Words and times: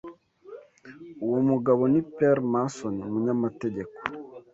Uwo 1.25 1.39
mugabo 1.49 1.81
ni 1.91 2.01
Perry 2.15 2.43
Mason, 2.53 2.95
umunyamategeko. 3.07 3.97